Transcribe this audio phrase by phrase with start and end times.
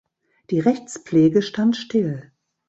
[0.49, 2.31] Die Rechtspflege stand still.